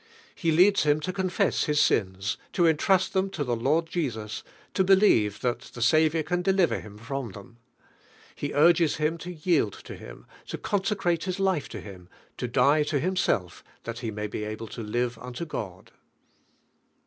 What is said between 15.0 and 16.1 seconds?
nnlo God.